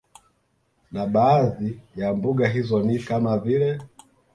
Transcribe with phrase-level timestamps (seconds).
[0.91, 3.79] Na baadhi ya mbuga hizo ni kama vile